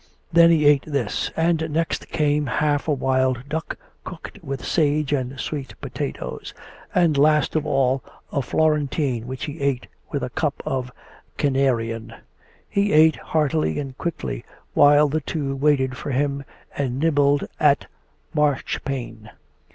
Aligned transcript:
Then 0.33 0.49
he 0.49 0.65
ate 0.65 0.83
this; 0.87 1.29
and 1.37 1.69
next 1.69 2.07
came 2.09 2.47
half 2.47 2.87
a 2.87 2.91
wild 2.91 3.47
duck 3.47 3.77
cooked 4.03 4.43
with 4.43 4.65
sage 4.65 5.13
and 5.13 5.39
sweet 5.39 5.75
potatoes'; 5.79 6.55
and 6.95 7.19
last 7.19 7.55
of 7.55 7.67
all 7.67 8.03
a 8.31 8.41
florentine 8.41 9.27
which 9.27 9.45
he 9.45 9.59
ate 9.61 9.85
with 10.09 10.23
a 10.23 10.31
cup 10.31 10.63
of 10.65 10.91
Canarian. 11.37 12.15
He 12.67 12.91
ate 12.93 13.17
heartily 13.17 13.77
and 13.77 13.95
quickly, 13.95 14.43
while 14.73 15.07
the 15.07 15.21
two 15.21 15.55
waited 15.55 15.95
for 15.95 16.09
him 16.09 16.45
and 16.75 16.97
nibbled 16.97 17.43
at 17.59 17.85
marchpane. 18.33 19.29